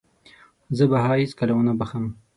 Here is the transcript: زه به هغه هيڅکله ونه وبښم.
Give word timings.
زه 0.77 0.83
به 0.89 0.97
هغه 1.03 1.15
هيڅکله 1.21 1.53
ونه 1.55 1.71
وبښم. 1.75 2.05